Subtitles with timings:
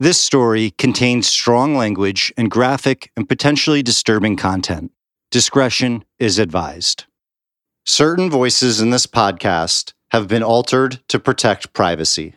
[0.00, 4.92] This story contains strong language and graphic and potentially disturbing content.
[5.32, 7.06] Discretion is advised.
[7.84, 12.36] Certain voices in this podcast have been altered to protect privacy.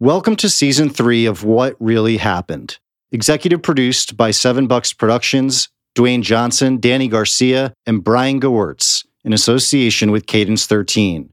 [0.00, 2.78] Welcome to season three of What Really Happened,
[3.10, 10.10] executive produced by Seven Bucks Productions, Dwayne Johnson, Danny Garcia, and Brian Gewirtz in association
[10.10, 11.32] with Cadence 13.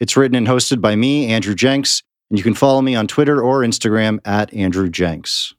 [0.00, 3.42] It's written and hosted by me, Andrew Jenks, and you can follow me on Twitter
[3.42, 5.54] or Instagram at Andrew Jenks.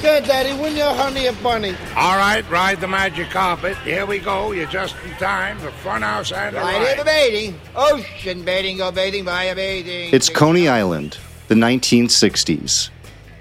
[0.00, 0.52] Good, Daddy.
[0.60, 1.74] When you honey a bunny?
[1.96, 3.76] All right, ride the magic carpet.
[3.78, 4.52] Here we go.
[4.52, 5.58] You're just in time.
[5.60, 7.06] The funhouse and the Right here for ride.
[7.06, 7.60] bathing.
[7.74, 10.10] Ocean bathing, go bathing via bathing.
[10.12, 12.90] It's Coney Island, the 1960s.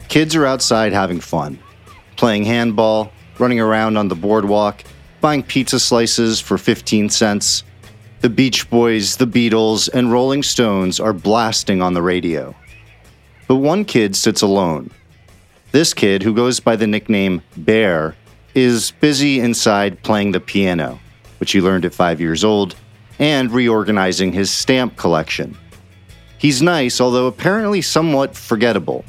[0.07, 1.59] Kids are outside having fun,
[2.15, 4.83] playing handball, running around on the boardwalk,
[5.19, 7.63] buying pizza slices for 15 cents.
[8.21, 12.53] The Beach Boys, the Beatles, and Rolling Stones are blasting on the radio.
[13.47, 14.91] But one kid sits alone.
[15.71, 18.15] This kid, who goes by the nickname Bear,
[18.53, 20.99] is busy inside playing the piano,
[21.39, 22.75] which he learned at five years old,
[23.17, 25.57] and reorganizing his stamp collection.
[26.37, 29.03] He's nice, although apparently somewhat forgettable.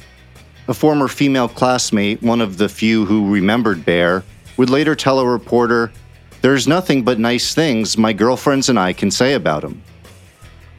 [0.69, 4.25] A former female classmate, one of the few who remembered Bear,
[4.57, 5.93] would later tell a reporter,
[6.43, 9.83] There's nothing but nice things my girlfriends and I can say about him.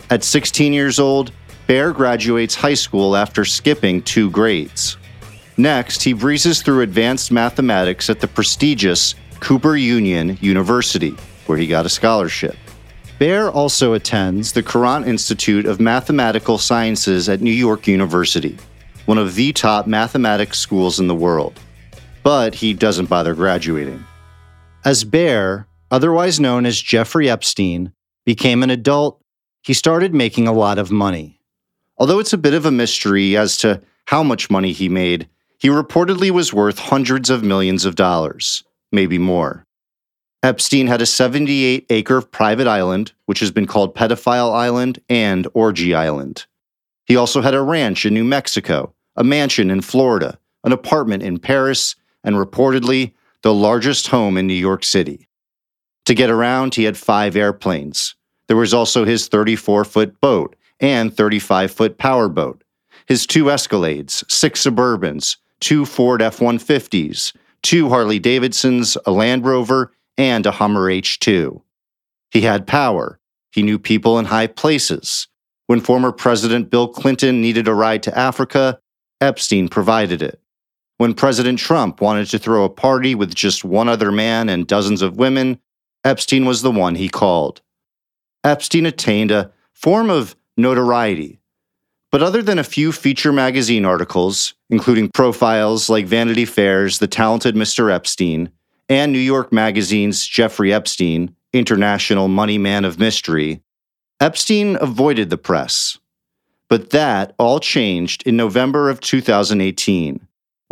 [0.09, 1.31] At 16 years old,
[1.65, 4.97] Bear graduates high school after skipping two grades.
[5.55, 11.85] Next, he breezes through advanced mathematics at the prestigious Cooper Union University, where he got
[11.85, 12.57] a scholarship.
[13.17, 18.57] Bear also attends the Courant Institute of Mathematical Sciences at New York University,
[19.05, 21.57] one of the top mathematics schools in the world.
[22.23, 24.03] But he doesn't bother graduating.
[24.85, 27.93] As Bear, otherwise known as Jeffrey Epstein,
[28.25, 29.21] became an adult,
[29.61, 31.39] he started making a lot of money.
[31.97, 35.69] Although it's a bit of a mystery as to how much money he made, he
[35.69, 39.63] reportedly was worth hundreds of millions of dollars, maybe more.
[40.41, 45.95] Epstein had a 78 acre private island, which has been called Pedophile Island and Orgy
[45.95, 46.45] Island.
[47.05, 51.39] He also had a ranch in New Mexico, a mansion in Florida, an apartment in
[51.39, 51.95] Paris,
[52.25, 55.27] and reportedly the largest home in New York City.
[56.05, 58.15] To get around, he had five airplanes.
[58.47, 62.63] There was also his 34 foot boat and 35 foot powerboat,
[63.05, 69.93] his two Escalades, six Suburbans, two Ford F 150s, two Harley Davidsons, a Land Rover,
[70.17, 71.61] and a Hummer H2.
[72.31, 73.19] He had power.
[73.51, 75.27] He knew people in high places.
[75.67, 78.79] When former President Bill Clinton needed a ride to Africa,
[79.21, 80.39] Epstein provided it.
[81.03, 85.01] When President Trump wanted to throw a party with just one other man and dozens
[85.01, 85.59] of women,
[86.05, 87.59] Epstein was the one he called.
[88.45, 91.41] Epstein attained a form of notoriety.
[92.09, 97.53] But other than a few feature magazine articles, including profiles like Vanity Fair's The Talented
[97.53, 97.91] Mr.
[97.91, 98.49] Epstein
[98.87, 103.61] and New York Magazine's Jeffrey Epstein, International Money Man of Mystery,
[104.21, 105.97] Epstein avoided the press.
[106.69, 110.22] But that all changed in November of 2018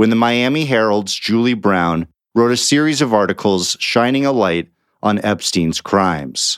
[0.02, 4.68] when the Miami Herald's Julie Brown wrote a series of articles shining a light
[5.04, 6.58] on Epstein's crimes.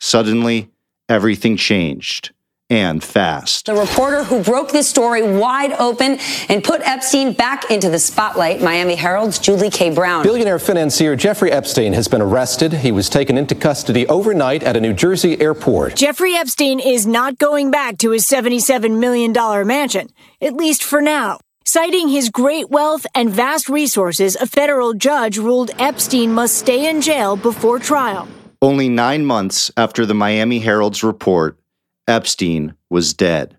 [0.00, 0.68] Suddenly,
[1.08, 2.32] everything changed,
[2.68, 3.64] and fast.
[3.64, 6.18] The reporter who broke this story wide open
[6.50, 9.88] and put Epstein back into the spotlight, Miami Herald's Julie K.
[9.88, 10.22] Brown.
[10.22, 12.74] Billionaire financier Jeffrey Epstein has been arrested.
[12.74, 15.96] He was taken into custody overnight at a New Jersey airport.
[15.96, 19.32] Jeffrey Epstein is not going back to his $77 million
[19.66, 20.10] mansion,
[20.42, 21.38] at least for now.
[21.66, 27.00] Citing his great wealth and vast resources, a federal judge ruled Epstein must stay in
[27.00, 28.28] jail before trial.
[28.60, 31.58] Only nine months after the Miami Herald's report,
[32.06, 33.56] Epstein was dead.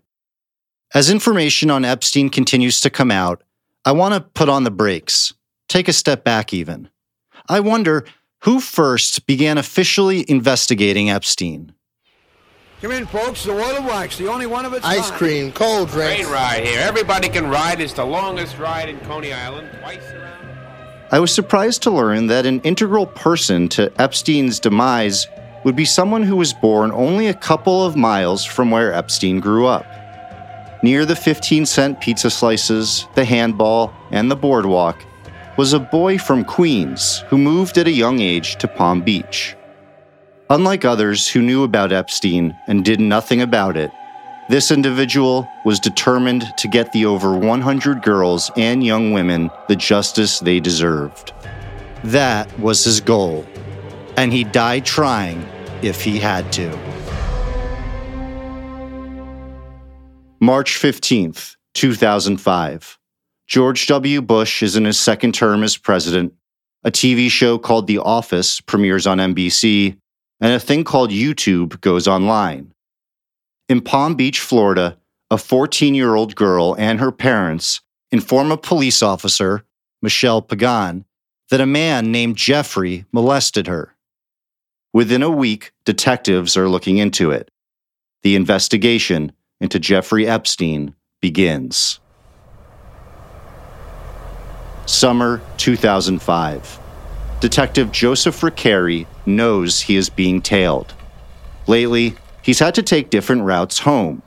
[0.94, 3.42] As information on Epstein continues to come out,
[3.84, 5.34] I want to put on the brakes,
[5.68, 6.88] take a step back even.
[7.48, 8.04] I wonder
[8.42, 11.72] who first began officially investigating Epstein.
[12.86, 13.42] Come in, folks.
[13.42, 15.18] The Water Wax, the only one of its Ice kind.
[15.18, 16.30] cream, cold Great drinks.
[16.30, 16.78] ride here.
[16.78, 17.80] Everybody can ride.
[17.80, 19.68] It's the longest ride in Coney Island.
[19.80, 20.56] Twice around.
[21.10, 25.26] I was surprised to learn that an integral person to Epstein's demise
[25.64, 29.66] would be someone who was born only a couple of miles from where Epstein grew
[29.66, 29.84] up.
[30.84, 35.04] Near the 15 cent pizza slices, the handball, and the boardwalk
[35.56, 39.56] was a boy from Queens who moved at a young age to Palm Beach.
[40.48, 43.90] Unlike others who knew about Epstein and did nothing about it,
[44.48, 50.38] this individual was determined to get the over 100 girls and young women the justice
[50.38, 51.32] they deserved.
[52.04, 53.44] That was his goal,
[54.16, 55.44] and he died trying
[55.82, 56.70] if he had to.
[60.38, 62.98] March 15th, 2005.
[63.48, 64.22] George W.
[64.22, 66.34] Bush is in his second term as president.
[66.84, 69.96] A TV show called The Office premieres on NBC,
[70.40, 72.72] and a thing called YouTube goes online.
[73.68, 74.98] In Palm Beach, Florida,
[75.30, 77.80] a 14 year old girl and her parents
[78.12, 79.64] inform a police officer,
[80.02, 81.04] Michelle Pagan,
[81.50, 83.94] that a man named Jeffrey molested her.
[84.92, 87.50] Within a week, detectives are looking into it.
[88.22, 92.00] The investigation into Jeffrey Epstein begins.
[94.86, 96.85] Summer 2005.
[97.40, 100.94] Detective Joseph Recarey knows he is being tailed.
[101.66, 104.22] Lately, he's had to take different routes home.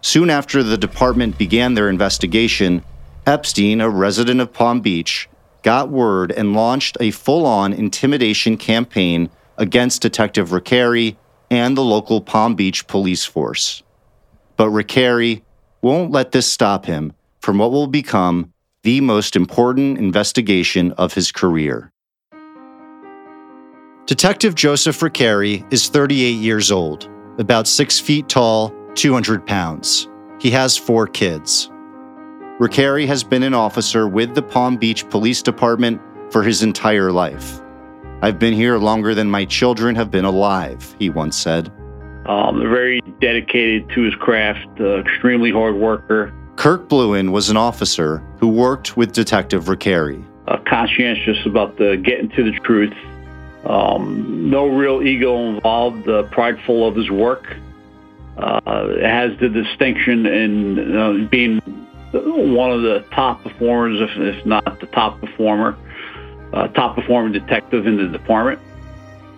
[0.00, 2.84] Soon after the department began their investigation,
[3.26, 5.28] Epstein, a resident of Palm Beach,
[5.62, 9.28] got word and launched a full on intimidation campaign
[9.58, 11.16] against Detective Recarey
[11.50, 13.82] and the local Palm Beach police force.
[14.56, 15.42] But Recarey
[15.82, 18.52] won't let this stop him from what will become
[18.84, 21.90] the most important investigation of his career.
[24.06, 30.08] Detective Joseph Recarey is 38 years old, about 6 feet tall, 200 pounds.
[30.38, 31.68] He has four kids.
[32.60, 36.00] Recarey has been an officer with the Palm Beach Police Department
[36.30, 37.60] for his entire life.
[38.22, 41.72] I've been here longer than my children have been alive, he once said.
[42.26, 46.32] Um, very dedicated to his craft, uh, extremely hard worker.
[46.54, 50.24] Kirk Blouin was an officer who worked with Detective Recarey.
[50.46, 52.94] Uh, conscientious about the getting to the truth.
[53.68, 57.56] Um, no real ego involved, uh, prideful of his work.
[58.36, 61.58] Uh, has the distinction in uh, being
[62.12, 65.76] one of the top performers, if, if not the top performer,
[66.52, 68.60] uh, top performing detective in the department.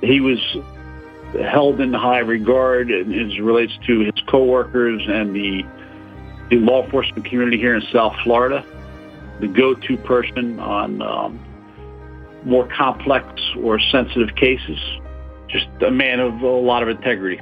[0.01, 0.39] He was
[1.41, 5.65] held in high regard as relates to his coworkers and the,
[6.51, 8.65] the law enforcement community here in South Florida.
[9.41, 11.39] The go-to person on um,
[12.45, 13.27] more complex
[13.63, 14.79] or sensitive cases.
[15.49, 17.41] Just a man of a lot of integrity.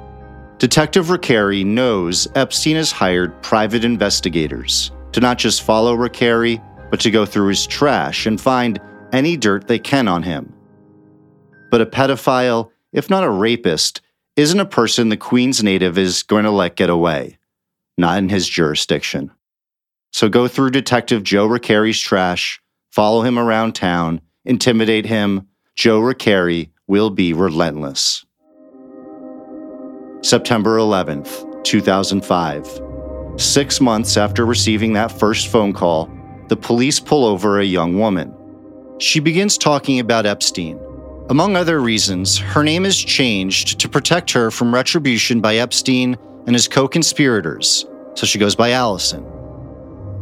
[0.58, 7.10] Detective Recarey knows Epstein has hired private investigators to not just follow Recarey, but to
[7.10, 8.80] go through his trash and find
[9.12, 10.52] any dirt they can on him.
[11.70, 14.00] But a pedophile, if not a rapist,
[14.36, 17.38] isn't a person the Queens native is going to let get away,
[17.98, 19.30] not in his jurisdiction.
[20.12, 22.60] So go through Detective Joe Recarey's trash,
[22.90, 25.46] follow him around town, intimidate him.
[25.74, 28.24] Joe Recarey will be relentless.
[30.22, 32.80] September 11th, 2005.
[33.36, 36.10] Six months after receiving that first phone call,
[36.48, 38.34] the police pull over a young woman.
[38.98, 40.80] She begins talking about Epstein.
[41.28, 46.16] Among other reasons, her name is changed to protect her from retribution by Epstein
[46.46, 47.84] and his co conspirators,
[48.14, 49.26] so she goes by Allison.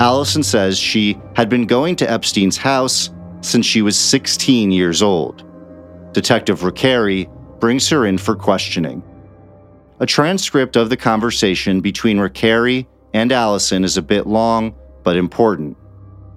[0.00, 3.10] Allison says she had been going to Epstein's house
[3.44, 5.44] since she was 16 years old.
[6.12, 7.28] Detective Recarey
[7.60, 9.02] brings her in for questioning.
[10.00, 15.76] A transcript of the conversation between Recarey and Allison is a bit long, but important.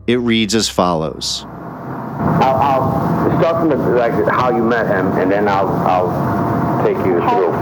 [0.06, 1.46] It reads as follows.
[1.46, 6.98] I'll, I'll start from the, like how you met him, and then I'll I'll take
[6.98, 7.54] you through.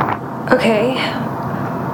[0.55, 0.97] Okay.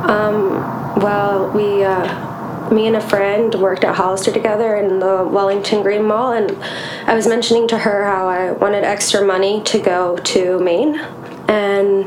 [0.08, 2.31] Um, well, we, uh,
[2.72, 6.52] me and a friend worked at Hollister together in the Wellington Green Mall, and
[7.06, 10.96] I was mentioning to her how I wanted extra money to go to Maine,
[11.48, 12.06] and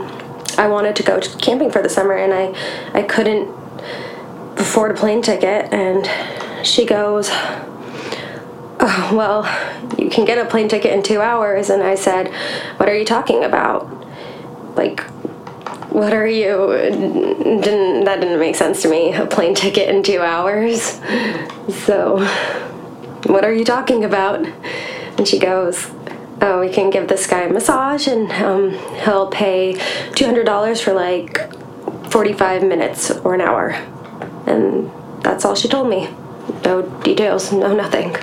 [0.58, 3.48] I wanted to go camping for the summer, and I, I couldn't
[4.58, 7.28] afford a plane ticket, and she goes,
[8.80, 9.44] oh, well,
[9.98, 11.70] you can get a plane ticket in two hours.
[11.70, 12.32] And I said,
[12.78, 13.88] what are you talking about?
[14.76, 15.04] Like,
[15.94, 16.72] what are you?
[16.72, 19.14] Didn't, that didn't make sense to me.
[19.14, 21.00] A plane ticket in two hours.
[21.86, 22.18] So,
[23.26, 24.44] what are you talking about?
[25.16, 25.88] And she goes,
[26.40, 28.70] oh, we can give this guy a massage and um,
[29.04, 33.70] he'll pay $200 for like 45 minutes or an hour.
[34.46, 34.90] And
[35.22, 36.08] that's all she told me.
[36.64, 38.16] No details, no nothing.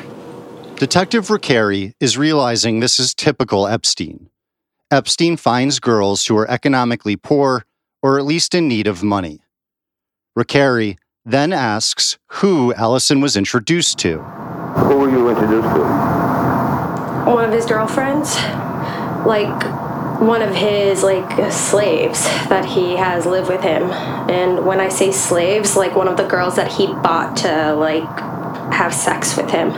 [0.76, 4.31] Detective Recarey is realizing this is typical Epstein.
[4.92, 7.64] Epstein finds girls who are economically poor
[8.04, 9.40] or at least in need of money.
[10.38, 14.20] Recarey then asks who Allison was introduced to.
[14.20, 15.80] Who were you introduced to?
[17.32, 18.36] One of his girlfriends.
[19.26, 19.64] Like,
[20.20, 23.90] one of his like slaves that he has lived with him
[24.30, 28.04] and when i say slaves like one of the girls that he bought to like
[28.72, 29.72] have sex with him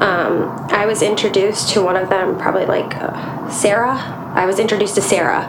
[0.00, 3.96] um, i was introduced to one of them probably like uh, sarah
[4.34, 5.44] i was introduced to sarah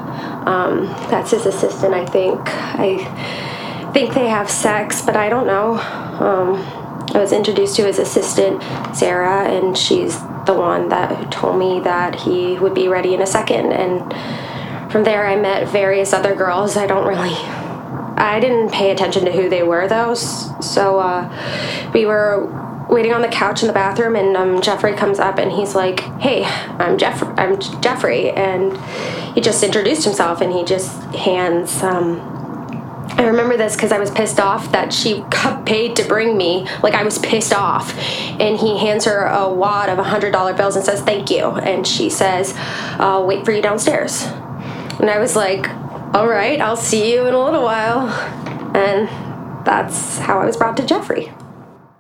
[0.46, 2.98] um, that's his assistant i think i
[3.94, 5.80] think they have sex but i don't know
[6.22, 6.62] Um,
[7.14, 8.62] I was introduced to his assistant,
[8.96, 13.26] Sarah, and she's the one that told me that he would be ready in a
[13.26, 13.74] second.
[13.74, 14.00] And
[14.92, 16.78] from there, I met various other girls.
[16.78, 17.34] I don't really.
[18.16, 20.14] I didn't pay attention to who they were, though.
[20.14, 22.48] So uh, we were
[22.92, 26.02] waiting on the couch in the bathroom, and um, Jeffrey comes up and he's like,
[26.20, 27.24] "Hey, I'm Jeff.
[27.40, 28.78] I'm Jeffrey," and
[29.34, 31.82] he just introduced himself, and he just hands.
[31.82, 32.20] Um,
[33.18, 36.68] I remember this because I was pissed off that she got paid to bring me.
[36.84, 40.76] Like I was pissed off, and he hands her a wad of hundred dollar bills
[40.76, 42.54] and says, "Thank you," and she says,
[43.00, 44.24] "I'll wait for you downstairs."
[45.00, 45.70] And I was like,
[46.14, 48.10] "All right, I'll see you in a little while,"
[48.76, 49.08] and
[49.66, 51.32] that's how I was brought to Jeffrey.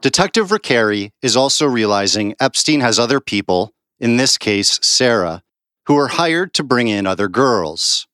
[0.01, 5.43] Detective Recarey is also realizing Epstein has other people, in this case, Sarah,
[5.85, 8.07] who are hired to bring in other girls.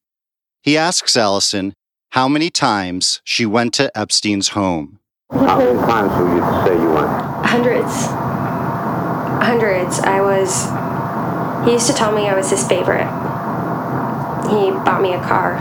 [0.61, 1.73] He asks Allison
[2.09, 4.99] how many times she went to Epstein's home.
[5.31, 7.07] How many times would you say you went?
[7.45, 8.07] Hundreds.
[9.47, 9.99] Hundreds.
[9.99, 10.65] I was.
[11.65, 13.07] He used to tell me I was his favorite.
[14.49, 15.55] He bought me a car.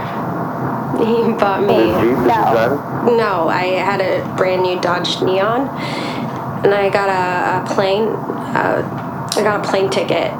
[0.99, 1.77] He bought me.
[1.77, 3.17] no.
[3.17, 5.69] No, I had a brand new Dodge Neon,
[6.65, 8.09] and I got a, a plane.
[8.09, 10.33] Uh, I got a plane ticket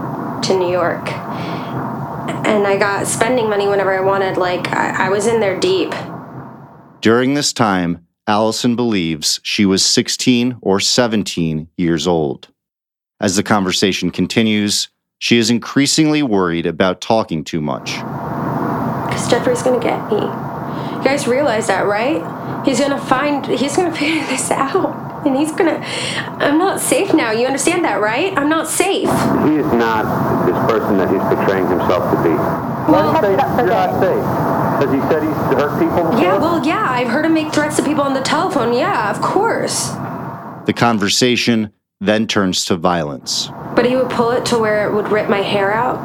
[0.45, 1.09] to New York
[2.47, 4.37] and I got spending money whenever I wanted.
[4.37, 5.93] Like, I, I was in there deep.
[7.01, 12.49] During this time, Allison believes she was 16 or 17 years old.
[13.21, 17.95] As the conversation continues, she is increasingly worried about talking too much.
[17.97, 20.46] Because Jeffrey's gonna get me.
[21.07, 22.67] You guys realize that, right?
[22.67, 25.81] He's gonna find, he's gonna figure this out and he's gonna.
[26.41, 27.31] I'm not safe now.
[27.31, 28.37] You understand that, right?
[28.37, 29.09] I'm not safe.
[29.47, 32.35] He is not this person that he's portraying himself to be.
[32.91, 34.81] Well, say you're not safe.
[34.81, 36.21] Because he said he's hurt people before?
[36.21, 36.85] Yeah, well, yeah.
[36.91, 38.73] I've heard him make threats to people on the telephone.
[38.73, 39.91] Yeah, of course.
[40.67, 43.49] The conversation then turns to violence.
[43.77, 46.01] But he would pull it to where it would rip my hair out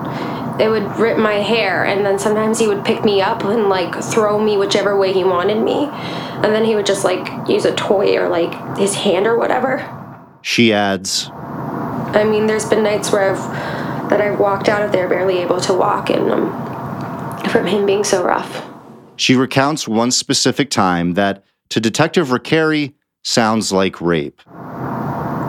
[0.62, 4.02] it would rip my hair and then sometimes he would pick me up and like
[4.04, 5.86] throw me whichever way he wanted me.
[5.86, 9.98] And then he would just like use a toy or like his hand or whatever.
[10.44, 11.30] She adds
[12.14, 15.62] i mean there's been nights where i've that i've walked out of there barely able
[15.62, 16.52] to walk and um,
[17.50, 18.66] from him being so rough.
[19.16, 24.42] She recounts one specific time that to detective Recarey sounds like rape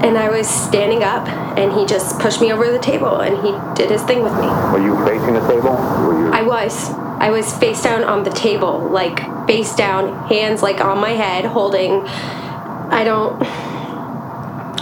[0.03, 3.53] and I was standing up, and he just pushed me over the table, and he
[3.81, 4.47] did his thing with me.
[4.73, 5.71] Were you facing the table?
[6.07, 6.33] Were you?
[6.33, 6.91] I was.
[6.91, 11.45] I was face down on the table, like face down, hands like on my head,
[11.45, 12.03] holding.
[12.03, 13.41] I don't.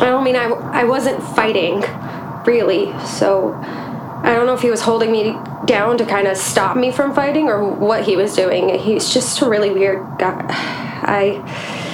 [0.00, 0.44] I don't mean I.
[0.44, 1.84] I wasn't fighting,
[2.46, 2.98] really.
[3.06, 5.36] So, I don't know if he was holding me
[5.66, 8.78] down to kind of stop me from fighting or what he was doing.
[8.78, 10.46] He's just a really weird guy.
[11.02, 11.89] I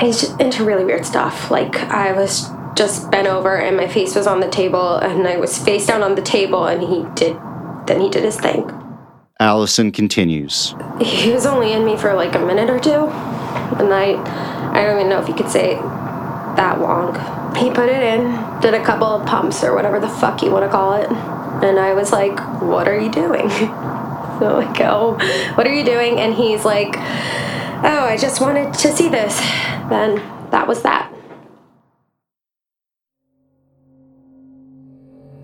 [0.00, 1.50] he's just into really weird stuff.
[1.50, 5.36] Like I was just bent over and my face was on the table and I
[5.36, 7.36] was face down on the table and he did
[7.86, 8.70] then he did his thing.
[9.40, 10.74] Allison continues.
[11.00, 13.08] He was only in me for like a minute or two.
[13.78, 14.14] And I
[14.72, 17.14] I don't even know if you could say that long.
[17.56, 20.64] He put it in, did a couple of pumps or whatever the fuck you want
[20.64, 21.08] to call it.
[21.64, 23.48] And I was like, "What are you doing?"
[24.38, 26.96] so I go, oh, "What are you doing?" And he's like,
[27.84, 29.40] "Oh, I just wanted to see this."
[29.88, 30.16] then
[30.50, 31.10] that was that.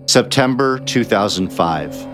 [0.07, 2.09] September 2005.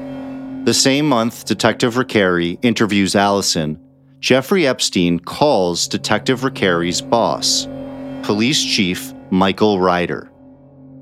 [0.65, 3.79] The same month Detective Recarey interviews Allison,
[4.19, 7.67] Jeffrey Epstein calls Detective Recarey's boss,
[8.24, 10.29] Police Chief Michael Reiter.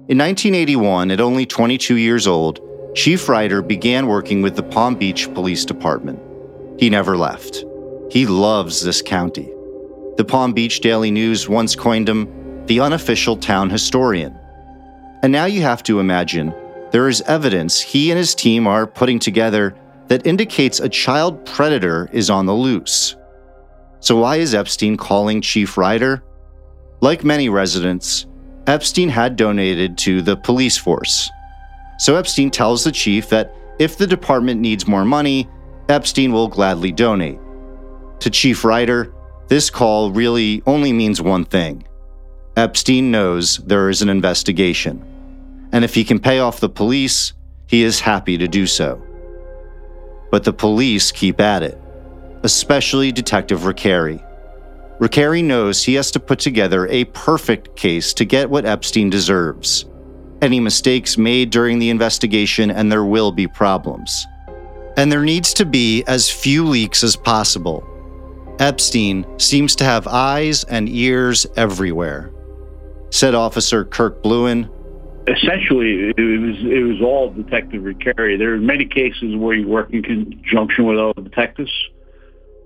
[0.07, 2.59] In 1981, at only 22 years old,
[2.95, 6.19] Chief Reiter began working with the Palm Beach Police Department.
[6.79, 7.65] He never left.
[8.09, 9.51] He loves this county.
[10.17, 14.37] The Palm Beach Daily News once coined him the unofficial town historian.
[15.23, 16.53] And now you have to imagine
[16.91, 19.75] there is evidence he and his team are putting together
[20.07, 23.15] that indicates a child predator is on the loose.
[23.99, 26.23] So, why is Epstein calling Chief Reiter?
[27.01, 28.27] Like many residents,
[28.67, 31.29] Epstein had donated to the police force.
[31.97, 35.49] So, Epstein tells the chief that if the department needs more money,
[35.89, 37.39] Epstein will gladly donate.
[38.19, 39.13] To Chief Reiter,
[39.47, 41.85] this call really only means one thing
[42.57, 45.03] Epstein knows there is an investigation,
[45.71, 47.33] and if he can pay off the police,
[47.67, 49.01] he is happy to do so.
[50.31, 51.77] But the police keep at it,
[52.43, 54.23] especially Detective Recarey.
[54.99, 59.85] Recarey knows he has to put together a perfect case to get what Epstein deserves.
[60.41, 64.25] Any mistakes made during the investigation, and there will be problems.
[64.97, 67.85] And there needs to be as few leaks as possible
[68.59, 72.31] Epstein seems to have eyes and ears everywhere,
[73.09, 74.69] said Officer Kirk Blouin.
[75.27, 78.37] Essentially, it was it was all Detective Recarey.
[78.37, 81.71] There are many cases where you work in conjunction with other detectives,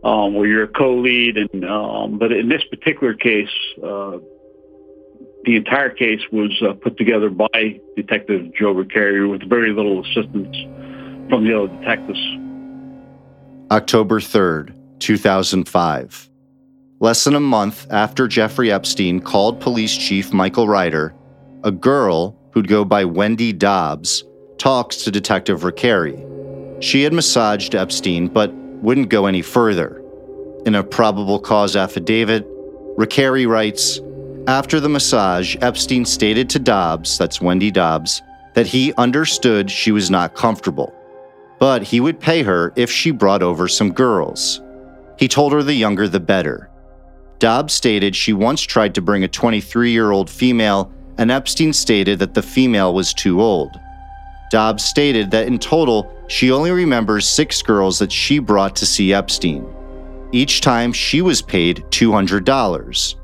[0.04, 3.48] um, where you're a co-lead, and um, but in this particular case,
[3.82, 4.18] uh,
[5.46, 10.56] the entire case was uh, put together by Detective Joe Recarey with very little assistance
[11.30, 12.20] from the other detectives.
[13.72, 16.30] October 3rd, 2005.
[17.00, 21.14] Less than a month after Jeffrey Epstein called police chief Michael Reiter,
[21.64, 24.24] a girl who'd go by Wendy Dobbs
[24.58, 26.26] talks to Detective Recarey.
[26.84, 30.04] She had massaged Epstein but wouldn't go any further.
[30.66, 32.46] In a probable cause affidavit,
[32.98, 34.02] Recarey writes
[34.48, 38.22] After the massage, Epstein stated to Dobbs, that's Wendy Dobbs,
[38.56, 40.94] that he understood she was not comfortable,
[41.60, 44.62] but he would pay her if she brought over some girls.
[45.20, 46.70] He told her the younger the better.
[47.40, 52.20] Dobbs stated she once tried to bring a 23 year old female, and Epstein stated
[52.20, 53.78] that the female was too old.
[54.50, 59.14] Dobbs stated that in total, she only remembers six girls that she brought to see
[59.14, 59.68] Epstein.
[60.32, 63.16] Each time, she was paid $200.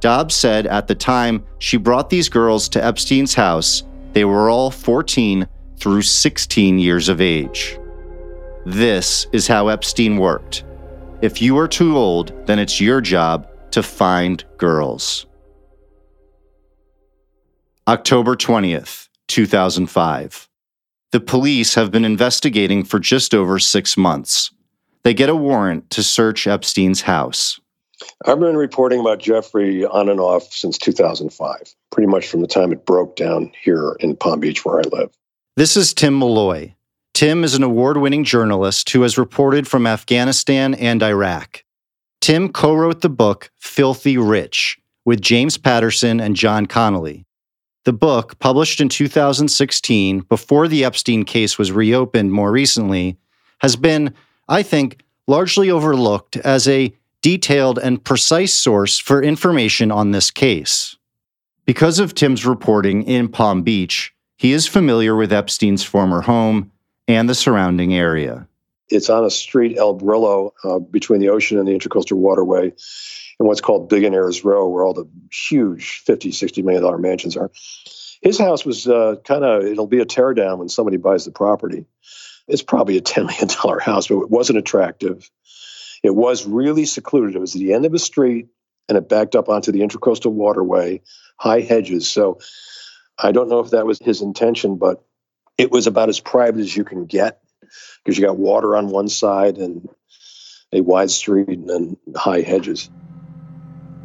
[0.00, 4.70] Dobbs said at the time she brought these girls to Epstein's house, they were all
[4.70, 5.48] 14
[5.78, 7.78] through 16 years of age.
[8.66, 10.64] This is how Epstein worked.
[11.22, 15.24] If you are too old, then it's your job to find girls.
[17.86, 20.48] October 20th, 2005.
[21.12, 24.50] The police have been investigating for just over six months.
[25.04, 27.60] They get a warrant to search Epstein's house.
[28.26, 32.72] I've been reporting about Jeffrey on and off since 2005, pretty much from the time
[32.72, 35.12] it broke down here in Palm Beach, where I live.
[35.54, 36.74] This is Tim Malloy.
[37.22, 41.62] Tim is an award winning journalist who has reported from Afghanistan and Iraq.
[42.20, 47.24] Tim co wrote the book Filthy Rich with James Patterson and John Connolly.
[47.84, 53.18] The book, published in 2016 before the Epstein case was reopened more recently,
[53.60, 54.14] has been,
[54.48, 60.96] I think, largely overlooked as a detailed and precise source for information on this case.
[61.66, 66.72] Because of Tim's reporting in Palm Beach, he is familiar with Epstein's former home
[67.14, 68.46] and the surrounding area.
[68.88, 72.72] It's on a street, El Brillo, uh, between the ocean and the Intracoastal Waterway,
[73.40, 77.50] in what's called Billionaires Row, where all the huge 50, 60 million dollar mansions are.
[78.20, 81.86] His house was uh, kind of, it'll be a teardown when somebody buys the property.
[82.48, 85.28] It's probably a $10 million house, but it wasn't attractive.
[86.02, 87.34] It was really secluded.
[87.34, 88.48] It was at the end of a street
[88.88, 91.00] and it backed up onto the Intracoastal Waterway,
[91.36, 92.08] high hedges.
[92.08, 92.40] So
[93.18, 95.04] I don't know if that was his intention, but
[95.58, 97.40] it was about as private as you can get
[98.04, 99.88] because you got water on one side and
[100.72, 102.90] a wide street and then high hedges.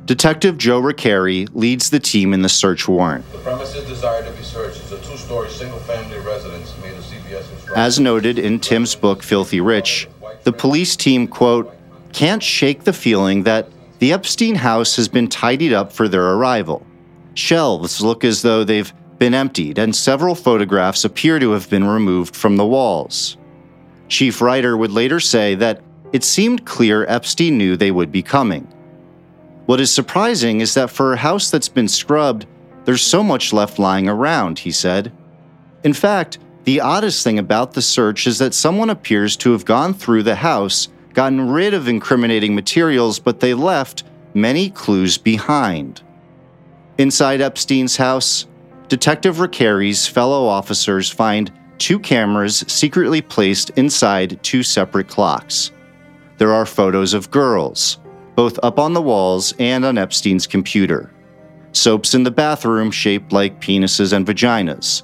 [0.06, 3.30] Detective Joe Recarey leads the team in the search warrant.
[3.32, 8.00] The premises desired to be searched is a two-story single-family residence made of CBS As
[8.00, 10.08] noted in Tim's book Filthy Rich,
[10.44, 11.74] the police team, quote,
[12.14, 13.68] can't shake the feeling that
[14.00, 16.86] the Epstein house has been tidied up for their arrival.
[17.34, 22.36] Shelves look as though they've been emptied, and several photographs appear to have been removed
[22.36, 23.38] from the walls.
[24.08, 25.82] Chief Reiter would later say that
[26.14, 28.64] it seemed clear Epstein knew they would be coming.
[29.66, 32.46] What is surprising is that for a house that's been scrubbed,
[32.86, 35.12] there's so much left lying around, he said.
[35.84, 39.94] In fact, the oddest thing about the search is that someone appears to have gone
[39.94, 46.02] through the house, gotten rid of incriminating materials, but they left many clues behind.
[46.98, 48.48] Inside Epstein's house,
[48.90, 55.72] Detective Recarey's fellow officers find two cameras secretly placed inside two separate clocks.
[56.38, 58.00] There are photos of girls,
[58.36, 61.12] both up on the walls and on Epstein's computer.
[61.74, 65.04] Soaps in the bathroom shaped like penises and vaginas.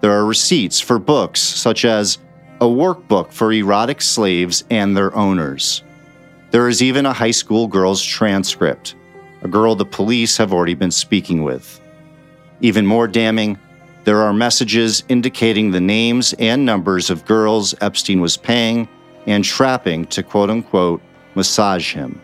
[0.00, 2.18] There are receipts for books such as
[2.60, 5.84] a workbook for erotic slaves and their owners.
[6.50, 8.96] There is even a high school girl's transcript,
[9.42, 11.79] a girl the police have already been speaking with.
[12.60, 13.58] Even more damning,
[14.04, 18.88] there are messages indicating the names and numbers of girls Epstein was paying
[19.26, 21.02] and trapping to quote unquote
[21.34, 22.20] massage him.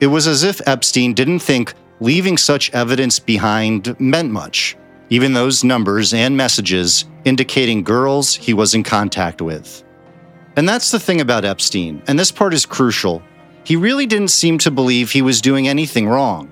[0.00, 4.76] It was as if Epstein didn't think leaving such evidence behind meant much,
[5.10, 9.84] even those numbers and messages indicating girls he was in contact with.
[10.56, 13.22] And that's the thing about Epstein, and this part is crucial.
[13.64, 16.50] He really didn't seem to believe he was doing anything wrong.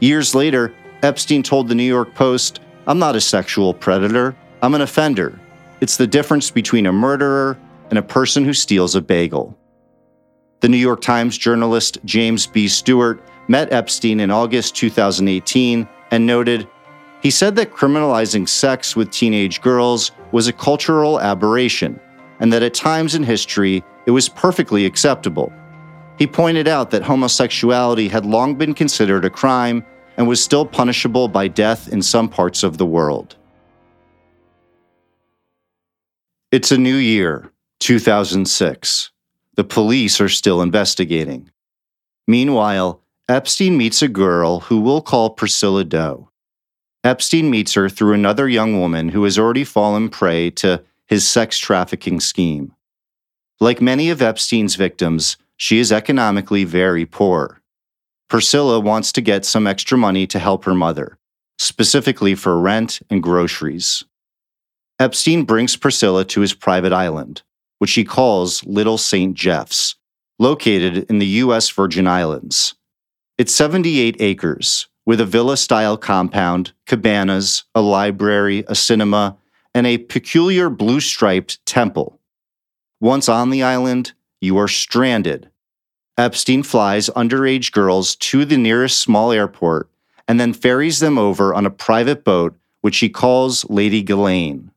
[0.00, 4.82] Years later, Epstein told the New York Post, I'm not a sexual predator, I'm an
[4.82, 5.38] offender.
[5.80, 7.58] It's the difference between a murderer
[7.88, 9.56] and a person who steals a bagel.
[10.60, 12.68] The New York Times journalist James B.
[12.68, 16.68] Stewart met Epstein in August 2018 and noted
[17.22, 21.98] he said that criminalizing sex with teenage girls was a cultural aberration
[22.40, 25.52] and that at times in history it was perfectly acceptable.
[26.18, 29.84] He pointed out that homosexuality had long been considered a crime
[30.16, 33.36] and was still punishable by death in some parts of the world.
[36.52, 39.10] It's a new year, 2006.
[39.54, 41.50] The police are still investigating.
[42.26, 46.30] Meanwhile, Epstein meets a girl who we'll call Priscilla Doe.
[47.04, 51.58] Epstein meets her through another young woman who has already fallen prey to his sex
[51.58, 52.74] trafficking scheme.
[53.60, 57.59] Like many of Epstein's victims, she is economically very poor.
[58.30, 61.18] Priscilla wants to get some extra money to help her mother,
[61.58, 64.04] specifically for rent and groceries.
[65.00, 67.42] Epstein brings Priscilla to his private island,
[67.80, 69.34] which he calls Little St.
[69.34, 69.96] Jeff's,
[70.38, 71.68] located in the U.S.
[71.70, 72.76] Virgin Islands.
[73.36, 79.36] It's 78 acres, with a villa style compound, cabanas, a library, a cinema,
[79.74, 82.20] and a peculiar blue striped temple.
[83.00, 85.50] Once on the island, you are stranded.
[86.18, 89.88] Epstein flies underage girls to the nearest small airport
[90.28, 94.70] and then ferries them over on a private boat, which he calls Lady Ghislaine.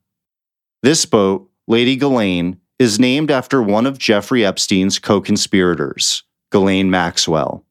[0.82, 7.64] This boat, Lady Ghislaine, is named after one of Jeffrey Epstein's co conspirators, Ghislaine Maxwell.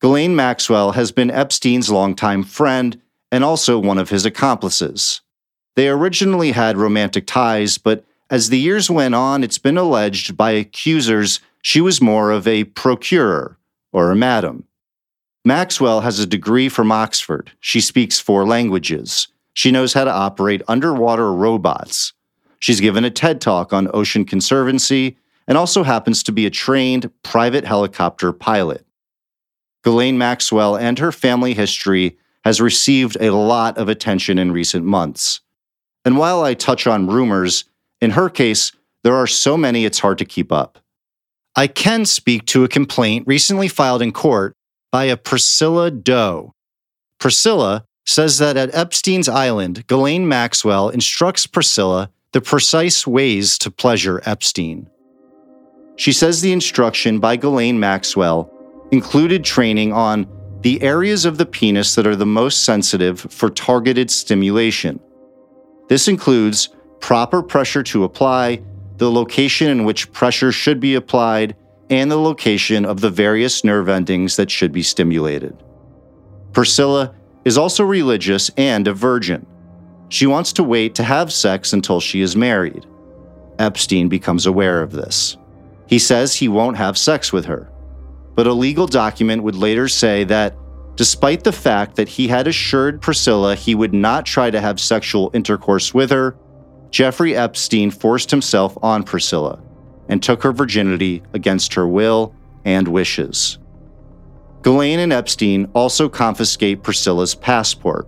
[0.00, 3.00] Ghislaine Maxwell has been Epstein's longtime friend
[3.30, 5.20] and also one of his accomplices.
[5.76, 10.52] They originally had romantic ties, but as the years went on, it's been alleged by
[10.52, 13.58] accusers she was more of a procurer
[13.92, 14.64] or a madam.
[15.44, 17.52] Maxwell has a degree from Oxford.
[17.60, 19.28] She speaks four languages.
[19.54, 22.12] She knows how to operate underwater robots.
[22.58, 25.16] She's given a TED talk on ocean conservancy
[25.48, 28.84] and also happens to be a trained private helicopter pilot.
[29.82, 35.40] Ghislaine Maxwell and her family history has received a lot of attention in recent months.
[36.04, 37.64] And while I touch on rumors,
[38.00, 40.78] in her case, there are so many it's hard to keep up.
[41.56, 44.54] I can speak to a complaint recently filed in court
[44.92, 46.54] by a Priscilla Doe.
[47.18, 54.22] Priscilla says that at Epstein's Island, Ghislaine Maxwell instructs Priscilla the precise ways to pleasure
[54.24, 54.88] Epstein.
[55.96, 58.50] She says the instruction by Ghislaine Maxwell
[58.90, 60.26] included training on
[60.62, 65.00] the areas of the penis that are the most sensitive for targeted stimulation.
[65.88, 66.68] This includes
[67.00, 68.62] proper pressure to apply,
[69.00, 71.56] the location in which pressure should be applied,
[71.88, 75.56] and the location of the various nerve endings that should be stimulated.
[76.52, 77.14] Priscilla
[77.46, 79.46] is also religious and a virgin.
[80.10, 82.84] She wants to wait to have sex until she is married.
[83.58, 85.38] Epstein becomes aware of this.
[85.86, 87.72] He says he won't have sex with her.
[88.34, 90.54] But a legal document would later say that,
[90.96, 95.30] despite the fact that he had assured Priscilla he would not try to have sexual
[95.32, 96.36] intercourse with her,
[96.90, 99.62] Jeffrey Epstein forced himself on Priscilla
[100.08, 103.58] and took her virginity against her will and wishes.
[104.62, 108.06] Ghislaine and Epstein also confiscate Priscilla's passport.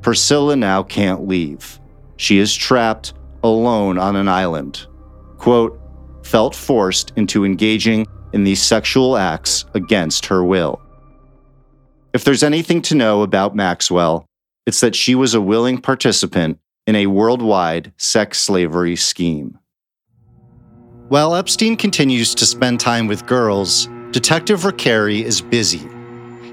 [0.00, 1.78] Priscilla now can't leave.
[2.16, 4.86] She is trapped alone on an island.
[5.36, 5.78] Quote,
[6.22, 10.80] felt forced into engaging in these sexual acts against her will.
[12.14, 14.24] If there's anything to know about Maxwell,
[14.66, 19.58] it's that she was a willing participant in a worldwide sex slavery scheme.
[21.08, 25.88] While Epstein continues to spend time with girls, Detective Recarey is busy.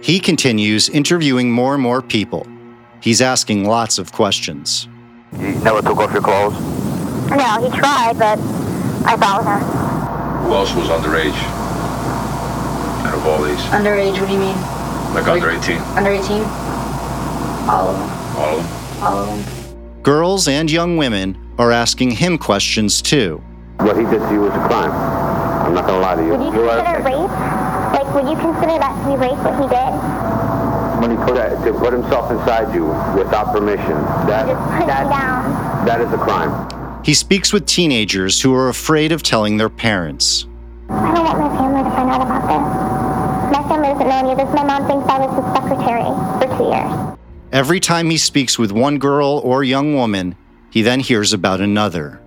[0.02, 2.48] He continues interviewing more and more people.
[3.02, 4.88] He's asking lots of questions.
[5.34, 6.60] You never took off your clothes?
[7.30, 8.39] No, he tried, but
[9.06, 9.60] I followed him.
[10.46, 11.38] Who else was underage?
[13.06, 13.60] Out of all these?
[13.72, 14.56] Underage, what do you mean?
[15.13, 15.78] Like under 18?
[15.98, 16.44] Under 18?
[17.70, 18.38] All of them.
[18.38, 19.04] All of them?
[19.04, 19.61] All of them.
[20.04, 23.42] Girls and young women are asking him questions too.
[23.78, 24.92] What he did to you was a crime.
[24.92, 26.30] I'm not gonna lie to you.
[26.30, 27.32] Would you consider rape?
[27.94, 30.22] Like, would you consider that to be rape, what he did?
[31.02, 32.86] when he put a, to put himself inside you
[33.18, 33.96] without permission,
[34.30, 35.86] that put me that, down.
[35.86, 37.04] that is a crime.
[37.04, 40.46] He speaks with teenagers who are afraid of telling their parents.
[40.90, 43.58] I don't want my family to find out about this.
[43.58, 44.54] My family doesn't know any of this.
[44.54, 47.01] My mom thinks I was his secretary for two years.
[47.52, 50.36] Every time he speaks with one girl or young woman,
[50.70, 52.22] he then hears about another.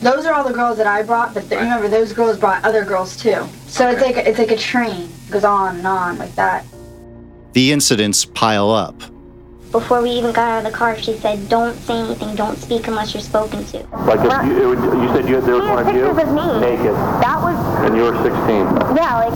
[0.00, 2.84] Those are all the girls that I brought, but th- remember those girls brought other
[2.84, 3.46] girls too.
[3.66, 6.64] So it's like it's like a train, it goes on and on like that.
[7.52, 8.98] The incidents pile up.
[9.70, 12.34] Before we even got out of the car, she said, "Don't say anything.
[12.34, 15.54] Don't speak unless you're spoken to." Like if you, it would, you said you, there
[15.56, 16.60] was one of you pictures of me.
[16.60, 18.96] naked, That was and you were 16.
[18.96, 19.32] yeah, like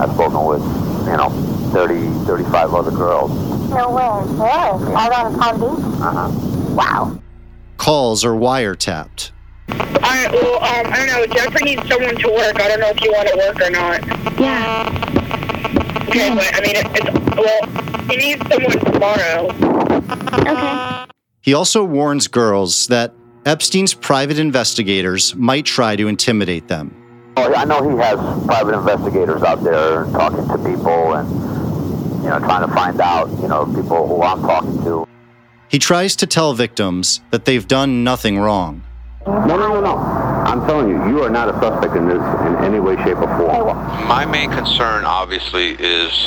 [0.00, 0.62] I've spoken with,
[1.06, 1.30] you know,
[1.76, 3.30] 30, 35 other girls.
[3.68, 4.02] no way.
[4.32, 4.94] Really?
[4.94, 6.00] All on Palm Beach?
[6.00, 6.74] Uh-huh.
[6.74, 7.22] Wow.
[7.76, 9.32] Calls are wiretapped.
[9.68, 11.34] I well, um, I don't know.
[11.34, 12.58] Jeffrey needs someone to work.
[12.58, 14.40] I don't know if you want to work or not.
[14.40, 14.88] Yeah.
[16.08, 19.50] Okay, but I mean, it, it's well, he needs someone tomorrow.
[20.40, 21.12] Okay.
[21.42, 23.12] He also warns girls that
[23.44, 27.02] Epstein's private investigators might try to intimidate them.
[27.36, 31.55] Oh, I know he has private investigators out there talking to people and,
[32.26, 35.06] you know, trying to find out, you know, people who I'm talking to.
[35.68, 38.82] He tries to tell victims that they've done nothing wrong.
[39.24, 39.96] No, no, no, no.
[39.96, 43.28] I'm telling you, you are not a suspect in this in any way, shape, or
[43.38, 43.76] form.
[44.08, 46.26] My main concern, obviously, is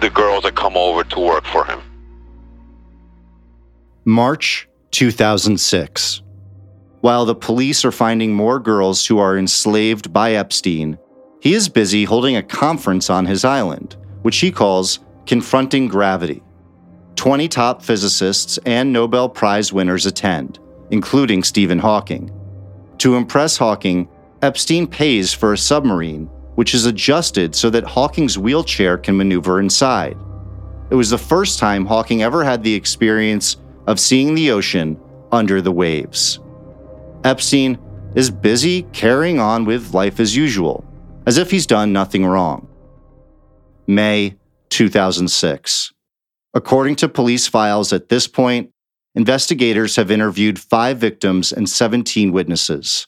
[0.00, 1.80] the girls that come over to work for him.
[4.04, 6.20] March 2006.
[7.00, 10.98] While the police are finding more girls who are enslaved by Epstein,
[11.40, 16.42] he is busy holding a conference on his island, which he calls Confronting Gravity.
[17.14, 20.58] 20 top physicists and Nobel Prize winners attend,
[20.90, 22.32] including Stephen Hawking.
[22.98, 24.08] To impress Hawking,
[24.42, 30.16] Epstein pays for a submarine, which is adjusted so that Hawking's wheelchair can maneuver inside.
[30.90, 35.62] It was the first time Hawking ever had the experience of seeing the ocean under
[35.62, 36.40] the waves.
[37.22, 37.78] Epstein
[38.16, 40.84] is busy carrying on with life as usual,
[41.26, 42.68] as if he's done nothing wrong.
[43.86, 44.36] May
[44.72, 45.92] 2006.
[46.54, 48.70] According to police files at this point,
[49.14, 53.06] investigators have interviewed five victims and 17 witnesses.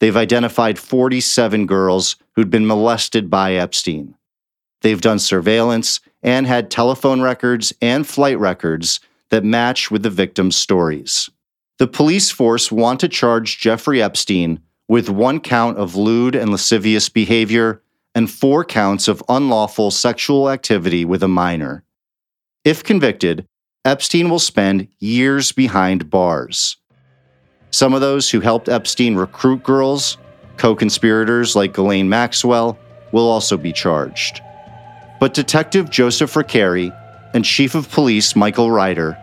[0.00, 4.14] They've identified 47 girls who'd been molested by Epstein.
[4.80, 10.56] They've done surveillance and had telephone records and flight records that match with the victims'
[10.56, 11.30] stories.
[11.78, 17.08] The police force want to charge Jeffrey Epstein with one count of lewd and lascivious
[17.08, 17.82] behavior
[18.14, 21.84] and four counts of unlawful sexual activity with a minor.
[22.64, 23.46] If convicted,
[23.84, 26.76] Epstein will spend years behind bars.
[27.70, 30.18] Some of those who helped Epstein recruit girls,
[30.56, 32.78] co conspirators like Ghislaine Maxwell,
[33.12, 34.40] will also be charged.
[35.18, 36.96] But Detective Joseph Recarey
[37.34, 39.16] and Chief of Police Michael Reiter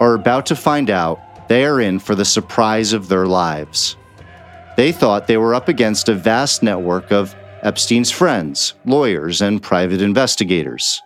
[0.00, 3.96] are about to find out they are in for the surprise of their lives.
[4.76, 7.34] They thought they were up against a vast network of
[7.66, 11.02] Epstein's friends, lawyers, and private investigators.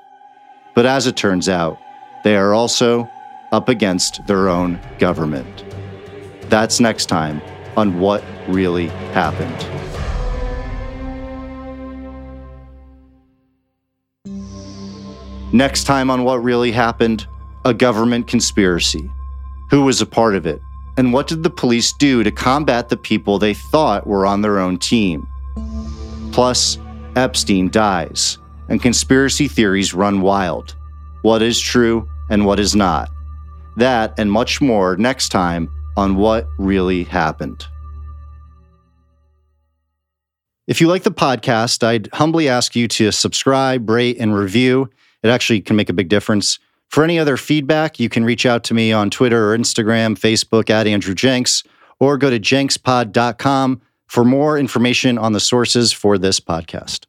[0.74, 1.78] But as it turns out,
[2.22, 3.08] they are also
[3.50, 5.64] up against their own government.
[6.50, 7.40] That's next time
[7.78, 9.56] on What Really Happened.
[15.54, 17.26] Next time on What Really Happened,
[17.64, 19.10] a government conspiracy.
[19.70, 20.60] Who was a part of it?
[20.98, 24.58] And what did the police do to combat the people they thought were on their
[24.58, 25.26] own team?
[26.40, 26.78] Plus,
[27.16, 28.38] Epstein dies,
[28.70, 30.74] and conspiracy theories run wild.
[31.20, 33.10] What is true and what is not?
[33.76, 37.66] That and much more next time on What Really Happened.
[40.66, 44.88] If you like the podcast, I'd humbly ask you to subscribe, rate, and review.
[45.22, 46.58] It actually can make a big difference.
[46.88, 50.70] For any other feedback, you can reach out to me on Twitter or Instagram, Facebook
[50.70, 51.64] at Andrew Jenks,
[51.98, 57.06] or go to jenkspod.com for more information on the sources for this podcast.